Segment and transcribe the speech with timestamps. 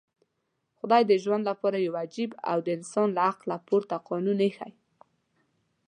[0.79, 4.71] خدای د ژوند لپاره يو عجيب او د انسان له عقله پورته قانون ايښی.